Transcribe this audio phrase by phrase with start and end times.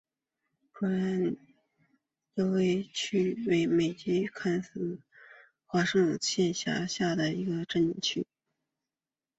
[0.71, 1.37] 普莱恩
[2.53, 3.99] 维尤镇区为美国
[4.33, 5.01] 堪萨斯州
[5.71, 7.31] 菲利普斯县辖下的
[7.65, 8.25] 镇区。